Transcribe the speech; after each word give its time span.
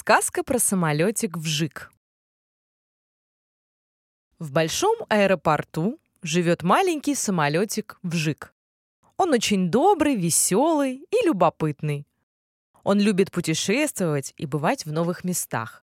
Сказка 0.00 0.44
про 0.44 0.60
самолетик 0.60 1.36
Вжик. 1.36 1.92
В 4.38 4.52
большом 4.52 4.96
аэропорту 5.08 5.98
живет 6.22 6.62
маленький 6.62 7.16
самолетик 7.16 7.98
Вжик. 8.04 8.54
Он 9.16 9.32
очень 9.32 9.72
добрый, 9.72 10.14
веселый 10.14 11.04
и 11.10 11.26
любопытный. 11.26 12.06
Он 12.84 13.00
любит 13.00 13.32
путешествовать 13.32 14.34
и 14.36 14.46
бывать 14.46 14.86
в 14.86 14.92
новых 14.92 15.24
местах. 15.24 15.84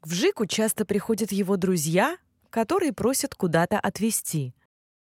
К 0.00 0.08
Вжику 0.08 0.44
часто 0.44 0.84
приходят 0.84 1.32
его 1.32 1.56
друзья, 1.56 2.18
которые 2.50 2.92
просят 2.92 3.34
куда-то 3.34 3.80
отвезти. 3.80 4.54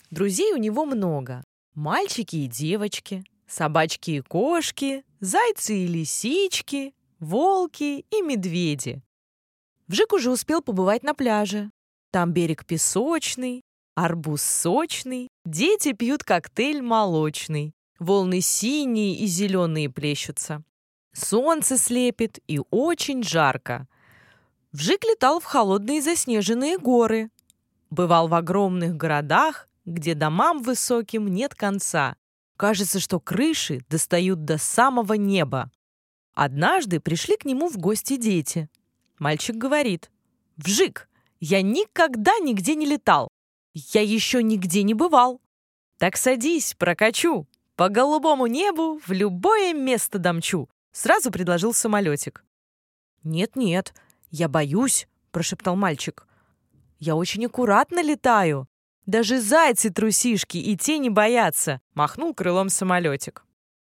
Друзей 0.10 0.54
у 0.54 0.58
него 0.58 0.86
много. 0.86 1.44
Мальчики 1.74 2.38
и 2.38 2.48
девочки, 2.48 3.26
собачки 3.46 4.12
и 4.12 4.22
кошки, 4.22 5.04
зайцы 5.20 5.80
и 5.80 5.86
лисички, 5.86 6.94
волки 7.20 8.06
и 8.10 8.22
медведи. 8.22 9.02
Вжик 9.88 10.14
уже 10.14 10.32
успел 10.32 10.62
побывать 10.62 11.04
на 11.04 11.14
пляже. 11.14 11.72
Там 12.12 12.32
берег 12.32 12.66
песочный, 12.66 13.62
арбуз 13.96 14.42
сочный, 14.42 15.30
дети 15.46 15.94
пьют 15.94 16.24
коктейль 16.24 16.82
молочный, 16.82 17.74
волны 18.00 18.42
синие 18.42 19.16
и 19.16 19.26
зеленые 19.26 19.90
плещутся. 19.90 20.64
Солнце 21.14 21.78
слепит 21.78 22.40
и 22.48 22.62
очень 22.70 23.24
жарко. 23.24 23.88
Вжик 24.72 25.04
летал 25.04 25.40
в 25.40 25.46
холодные 25.46 26.02
заснеженные 26.02 26.78
горы. 26.78 27.32
Бывал 27.90 28.28
в 28.28 28.36
огромных 28.36 28.96
городах, 28.96 29.68
где 29.86 30.14
домам 30.14 30.62
высоким 30.62 31.28
нет 31.28 31.56
конца. 31.56 32.16
Кажется, 32.56 33.00
что 33.00 33.20
крыши 33.20 33.82
достают 33.90 34.46
до 34.46 34.58
самого 34.58 35.14
неба. 35.14 35.72
Однажды 36.42 37.02
пришли 37.02 37.36
к 37.36 37.44
нему 37.44 37.68
в 37.68 37.76
гости 37.76 38.16
дети. 38.16 38.70
Мальчик 39.18 39.58
говорит, 39.58 40.10
«Вжик, 40.56 41.10
я 41.42 41.62
никогда 41.62 42.32
нигде 42.40 42.76
не 42.76 42.86
летал. 42.86 43.28
Я 43.74 44.00
еще 44.00 44.42
нигде 44.42 44.84
не 44.84 44.94
бывал. 44.94 45.42
Так 45.98 46.16
садись, 46.16 46.76
прокачу. 46.76 47.46
По 47.76 47.90
голубому 47.90 48.48
небу 48.48 49.02
в 49.06 49.12
любое 49.12 49.74
место 49.74 50.18
домчу», 50.18 50.70
сразу 50.94 51.30
предложил 51.30 51.74
самолетик. 51.74 52.46
«Нет-нет, 53.24 53.94
я 54.32 54.48
боюсь»,— 54.48 55.10
прошептал 55.32 55.76
мальчик. 55.76 56.26
«Я 57.00 57.18
очень 57.18 57.48
аккуратно 57.48 58.02
летаю. 58.02 58.66
Даже 59.06 59.42
зайцы-трусишки 59.42 60.56
и 60.56 60.78
те 60.78 61.00
не 61.00 61.10
боятся»,— 61.10 61.82
махнул 61.96 62.34
крылом 62.34 62.70
самолетик. 62.70 63.44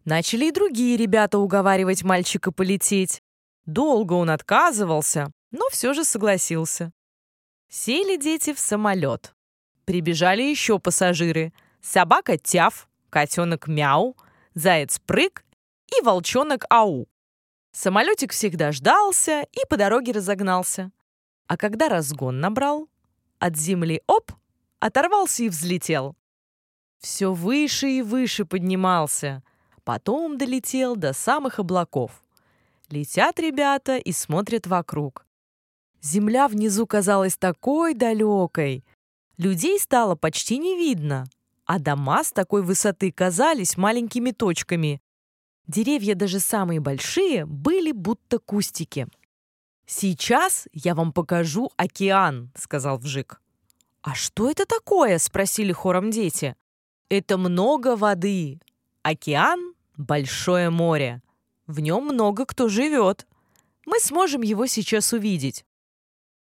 Начали 0.06 0.48
и 0.48 0.52
другие 0.52 0.98
ребята 0.98 1.40
уговаривать 1.40 2.04
мальчика 2.04 2.52
полететь. 2.52 3.22
Долго 3.66 4.14
он 4.14 4.30
отказывался, 4.30 5.32
но 5.52 5.70
все 5.70 5.94
же 5.94 6.04
согласился. 6.04 6.92
Сели 7.70 8.18
дети 8.18 8.54
в 8.54 8.60
самолет. 8.60 9.34
Прибежали 9.86 10.44
еще 10.44 10.78
пассажиры. 10.78 11.54
Собака 11.82 12.38
Тяв, 12.38 12.90
котенок 13.10 13.68
Мяу, 13.68 14.18
заяц 14.54 15.00
Прыг 15.00 15.46
и 15.88 16.02
волчонок 16.02 16.66
Ау. 16.70 17.08
Самолетик 17.72 18.32
всегда 18.34 18.72
ждался 18.72 19.48
и 19.52 19.66
по 19.70 19.78
дороге 19.78 20.12
разогнался. 20.12 20.92
А 21.48 21.58
когда 21.58 21.88
разгон 21.90 22.40
набрал, 22.40 22.90
от 23.40 23.56
земли 23.56 24.02
оп, 24.08 24.32
оторвался 24.80 25.44
и 25.44 25.50
взлетел. 25.50 26.16
Все 27.00 27.34
выше 27.34 27.90
и 27.90 28.02
выше 28.02 28.46
поднимался— 28.46 29.44
Потом 29.84 30.38
долетел 30.38 30.96
до 30.96 31.14
самых 31.14 31.60
облаков. 31.60 32.24
Летят 32.90 33.40
ребята 33.40 33.98
и 33.98 34.12
смотрят 34.12 34.68
вокруг. 34.68 35.26
Земля 36.02 36.48
внизу 36.48 36.86
казалась 36.88 37.38
такой 37.38 37.94
далекой. 37.94 38.84
Людей 39.38 39.80
стало 39.80 40.16
почти 40.16 40.58
не 40.58 40.78
видно, 40.78 41.26
а 41.66 41.80
дома 41.80 42.24
с 42.24 42.32
такой 42.32 42.62
высоты 42.62 43.12
казались 43.12 43.78
маленькими 43.78 44.32
точками. 44.32 45.02
Деревья, 45.68 46.14
даже 46.14 46.40
самые 46.40 46.80
большие, 46.80 47.46
были 47.46 47.92
будто 47.92 48.40
кустики. 48.40 49.08
«Сейчас 49.86 50.68
я 50.72 50.96
вам 50.96 51.14
покажу 51.14 51.72
океан»,— 51.78 52.52
сказал 52.56 52.98
Вжик. 52.98 53.42
«А 54.02 54.16
что 54.16 54.50
это 54.50 54.66
такое?»— 54.66 55.18
спросили 55.20 55.72
хором 55.72 56.12
дети. 56.12 56.56
«Это 57.10 57.38
много 57.38 57.96
воды. 57.96 58.60
Океан 59.04 59.73
Большое 59.98 60.70
море. 60.70 61.22
В 61.68 61.80
нем 61.80 62.06
много 62.06 62.46
кто 62.46 62.68
живет. 62.68 63.28
Мы 63.86 64.00
сможем 64.00 64.42
его 64.42 64.66
сейчас 64.66 65.14
увидеть. 65.14 65.66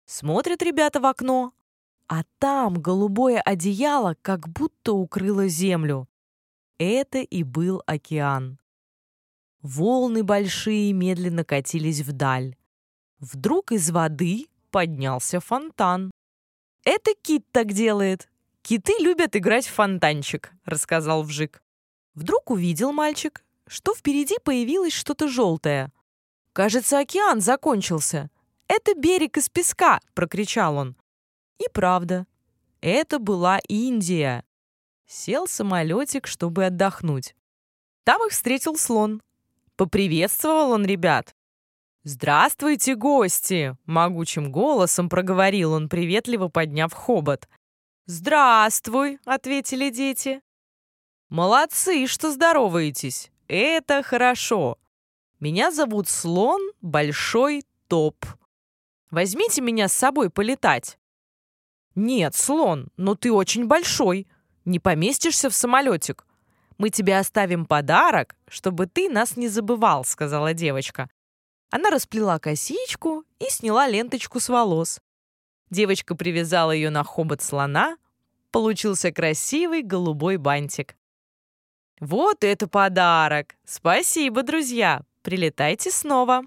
Смотрят 0.05 0.61
ребята 0.61 0.99
в 0.99 1.05
окно, 1.05 1.53
а 2.07 2.23
там 2.39 2.81
голубое 2.81 3.39
одеяло 3.39 4.15
как 4.21 4.49
будто 4.49 4.93
укрыло 4.93 5.47
землю. 5.47 6.09
Это 6.79 7.19
и 7.19 7.43
был 7.43 7.83
океан. 7.85 8.57
Волны 9.61 10.23
большие 10.23 10.91
медленно 10.93 11.43
катились 11.43 12.01
вдаль. 12.01 12.55
Вдруг 13.19 13.71
из 13.71 13.91
воды 13.91 14.47
поднялся 14.71 15.39
фонтан. 15.39 16.11
«Это 16.83 17.11
кит 17.21 17.45
так 17.51 17.73
делает. 17.73 18.29
Киты 18.61 18.93
любят 18.99 19.35
играть 19.35 19.67
в 19.67 19.73
фонтанчик»,— 19.73 20.51
рассказал 20.65 21.23
Вжик. 21.23 21.61
Вдруг 22.15 22.51
увидел 22.51 22.91
мальчик, 22.91 23.43
что 23.67 23.93
впереди 23.93 24.35
появилось 24.43 24.93
что-то 24.93 25.27
желтое. 25.27 25.91
«Кажется, 26.53 26.99
океан 26.99 27.41
закончился. 27.41 28.29
Это 28.67 28.93
берег 28.95 29.37
из 29.37 29.49
песка!»— 29.49 29.99
прокричал 30.13 30.77
он. 30.77 30.95
И 31.59 31.65
правда, 31.71 32.25
это 32.81 33.19
была 33.19 33.59
Индия. 33.67 34.43
Сел 35.05 35.47
самолетик, 35.47 36.27
чтобы 36.27 36.65
отдохнуть. 36.65 37.35
Там 38.03 38.25
их 38.25 38.31
встретил 38.31 38.75
слон. 38.75 39.21
Поприветствовал 39.75 40.71
он 40.71 40.85
ребят. 40.85 41.35
«Здравствуйте, 42.03 42.95
гости!»— 42.95 43.75
могучим 43.85 44.51
голосом 44.51 45.09
проговорил 45.09 45.73
он, 45.73 45.89
приветливо 45.89 46.47
подняв 46.47 46.93
хобот. 46.93 47.47
«Здравствуй!»— 48.05 49.19
ответили 49.25 49.89
дети. 49.89 50.41
«Молодцы, 51.29 52.07
что 52.07 52.31
здороваетесь! 52.31 53.31
Это 53.47 54.01
хорошо! 54.01 54.79
Меня 55.39 55.71
зовут 55.71 56.09
Слон 56.09 56.59
Большой 56.81 57.63
Топ. 57.87 58.25
Возьмите 59.11 59.61
меня 59.61 59.87
с 59.87 59.93
собой 59.93 60.31
полетать!» 60.31 60.97
«Нет, 61.93 62.33
Слон, 62.33 62.89
но 62.97 63.13
ты 63.13 63.31
очень 63.31 63.67
большой. 63.67 64.27
Не 64.65 64.79
поместишься 64.79 65.51
в 65.51 65.53
самолетик. 65.53 66.25
Мы 66.79 66.89
тебе 66.89 67.17
оставим 67.17 67.67
подарок, 67.67 68.35
чтобы 68.47 68.87
ты 68.87 69.07
нас 69.07 69.37
не 69.37 69.49
забывал»,— 69.49 70.03
сказала 70.05 70.55
девочка. 70.55 71.09
Она 71.69 71.91
расплела 71.91 72.39
косичку 72.39 73.23
и 73.37 73.49
сняла 73.49 73.87
ленточку 73.87 74.39
с 74.39 74.49
волос. 74.49 74.99
Девочка 75.69 76.15
привязала 76.15 76.71
ее 76.71 76.89
на 76.89 77.03
хобот 77.03 77.43
слона. 77.43 77.97
Получился 78.49 79.11
красивый 79.11 79.83
голубой 79.83 80.37
бантик. 80.37 80.95
Вот 81.99 82.43
это 82.43 82.67
подарок! 82.67 83.55
Спасибо, 83.65 84.43
друзья! 84.43 85.01
Прилетайте 85.21 85.91
снова!» 85.91 86.43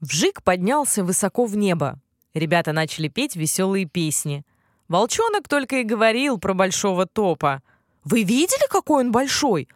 Вжик 0.00 0.42
поднялся 0.42 1.04
высоко 1.04 1.44
в 1.46 1.56
небо. 1.56 2.00
Ребята 2.34 2.72
начали 2.72 3.08
петь 3.08 3.36
веселые 3.36 3.86
песни. 3.86 4.44
Волчонок 4.88 5.48
только 5.48 5.76
и 5.76 5.84
говорил 5.84 6.38
про 6.38 6.54
большого 6.54 7.06
топа. 7.06 7.62
«Вы 8.02 8.24
видели, 8.24 8.68
какой 8.68 9.04
он 9.04 9.12
большой? 9.12 9.68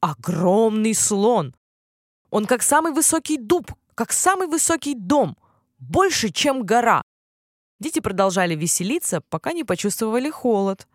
Огромный 0.00 0.94
слон! 0.94 1.54
Он 2.30 2.46
как 2.46 2.62
самый 2.62 2.92
высокий 2.92 3.36
дуб, 3.36 3.70
как 3.94 4.12
самый 4.12 4.48
высокий 4.48 4.94
дом, 4.94 5.36
больше, 5.78 6.30
чем 6.30 6.64
гора!» 6.64 7.02
Дети 7.78 8.00
продолжали 8.00 8.54
веселиться, 8.54 9.20
пока 9.28 9.52
не 9.52 9.62
почувствовали 9.62 10.30
холод. 10.30 10.88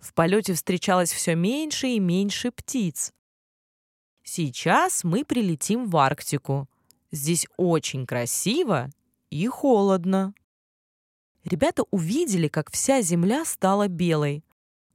В 0.00 0.14
полете 0.14 0.54
встречалось 0.54 1.12
все 1.12 1.34
меньше 1.34 1.88
и 1.88 2.00
меньше 2.00 2.50
птиц. 2.50 3.12
Сейчас 4.24 5.04
мы 5.04 5.24
прилетим 5.24 5.88
в 5.90 5.96
Арктику. 5.96 6.68
Здесь 7.12 7.46
очень 7.58 8.06
красиво 8.06 8.88
и 9.28 9.46
холодно. 9.46 10.32
Ребята 11.44 11.84
увидели, 11.90 12.48
как 12.48 12.70
вся 12.72 13.02
земля 13.02 13.44
стала 13.44 13.88
белой. 13.88 14.42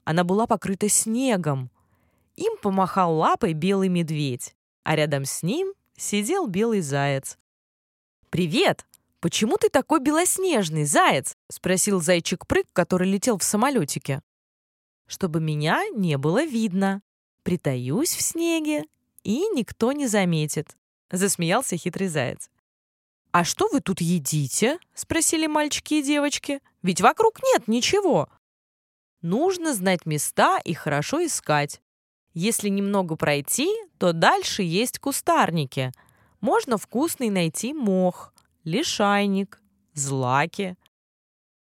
Она 0.05 0.23
была 0.23 0.47
покрыта 0.47 0.89
снегом. 0.89 1.69
Им 2.35 2.57
помахал 2.57 3.15
лапой 3.15 3.53
белый 3.53 3.89
медведь, 3.89 4.55
а 4.83 4.95
рядом 4.95 5.25
с 5.25 5.43
ним 5.43 5.73
сидел 5.95 6.47
белый 6.47 6.81
заяц. 6.81 7.37
«Привет! 8.29 8.85
Почему 9.19 9.57
ты 9.57 9.69
такой 9.69 10.01
белоснежный, 10.01 10.85
заяц?»— 10.85 11.35
спросил 11.49 12.01
зайчик-прыг, 12.01 12.67
который 12.73 13.09
летел 13.09 13.37
в 13.37 13.43
самолетике 13.43 14.21
чтобы 15.07 15.39
меня 15.39 15.83
не 15.93 16.17
было 16.17 16.43
видно. 16.43 17.01
Притаюсь 17.43 18.15
в 18.15 18.21
снеге, 18.21 18.85
и 19.23 19.47
никто 19.49 19.91
не 19.91 20.07
заметит»,— 20.07 20.75
засмеялся 21.11 21.77
хитрый 21.77 22.07
заяц. 22.07 22.49
«А 23.31 23.43
что 23.43 23.67
вы 23.71 23.81
тут 23.81 24.01
едите?»— 24.01 24.79
спросили 24.93 25.47
мальчики 25.47 25.95
и 25.95 26.03
девочки. 26.03 26.61
«Ведь 26.81 27.01
вокруг 27.01 27.39
нет 27.43 27.67
ничего». 27.67 28.29
Нужно 29.21 29.73
знать 29.73 30.05
места 30.05 30.59
и 30.59 30.75
хорошо 30.75 31.25
искать. 31.25 31.81
Если 32.35 32.69
немного 32.69 33.15
пройти, 33.15 33.67
то 33.97 34.13
дальше 34.13 34.61
есть 34.61 34.99
кустарники. 34.99 35.91
Можно 36.41 36.77
вкусный 36.77 37.31
найти 37.31 37.73
мох, 37.73 38.35
лишайник, 38.63 39.59
злаки. 39.93 40.77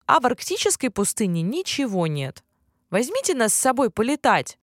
А 0.05 0.21
в 0.21 0.27
арктической 0.27 0.91
пустыне 0.91 1.41
ничего 1.41 2.07
нет. 2.07 2.45
Возьмите 2.91 3.35
нас 3.35 3.53
с 3.53 3.59
собой 3.59 3.91
полетать. 3.91 4.59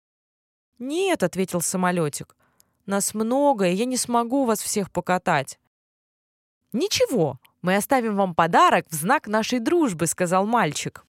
«Нет»,— 0.80 1.24
ответил 1.24 1.62
самолетик. 1.62 2.36
«Нас 2.86 3.14
много, 3.14 3.68
и 3.68 3.74
я 3.74 3.86
не 3.86 3.98
смогу 3.98 4.46
вас 4.46 4.62
всех 4.62 4.92
покатать». 4.92 5.60
«Ничего, 6.74 7.40
мы 7.62 7.76
оставим 7.76 8.16
вам 8.16 8.36
подарок 8.36 8.86
в 8.90 8.94
знак 8.94 9.28
нашей 9.28 9.60
дружбы»,— 9.60 10.06
сказал 10.08 10.46
мальчик. 10.46 11.06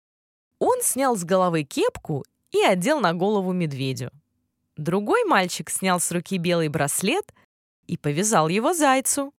Он 0.59 0.81
снял 0.83 1.17
с 1.17 1.25
головы 1.25 1.65
кепку 1.65 2.25
и 2.53 2.63
одел 2.63 3.01
на 3.01 3.15
голову 3.15 3.53
медведю. 3.53 4.11
Другой 4.77 5.25
мальчик 5.25 5.71
снял 5.71 6.01
с 6.01 6.11
руки 6.13 6.39
белый 6.39 6.69
браслет 6.69 7.33
и 7.87 7.97
повязал 7.97 8.49
его 8.49 8.73
зайцу. 8.73 9.33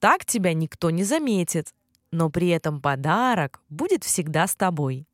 Так 0.00 0.24
тебя 0.24 0.54
никто 0.54 0.90
не 0.90 1.04
заметит, 1.04 1.74
но 2.10 2.30
при 2.30 2.48
этом 2.48 2.80
подарок 2.80 3.60
будет 3.68 4.04
всегда 4.04 4.46
с 4.46 4.56
тобой. 4.56 5.06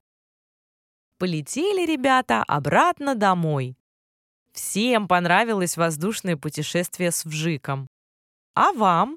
Полетели 1.18 1.86
ребята 1.86 2.42
обратно 2.42 3.14
домой. 3.14 3.78
Всем 4.52 5.08
понравилось 5.08 5.78
воздушное 5.78 6.36
путешествие 6.36 7.10
с 7.10 7.24
Вжиком. 7.24 7.88
А 8.54 8.72
вам? 8.72 9.14